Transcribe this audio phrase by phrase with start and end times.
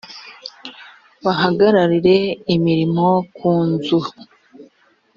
[1.23, 2.17] bahagararire
[2.55, 3.99] imirimo ku nzu